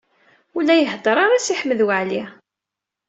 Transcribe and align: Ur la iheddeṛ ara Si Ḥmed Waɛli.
Ur 0.55 0.63
la 0.65 0.75
iheddeṛ 0.77 1.17
ara 1.25 1.37
Si 1.45 1.53
Ḥmed 1.59 1.79
Waɛli. 1.87 2.23